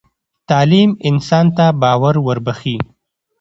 تعلیم 0.49 0.89
انسان 1.09 1.45
ته 1.57 1.65
باور 1.81 2.15
وربخښي. 2.25 2.77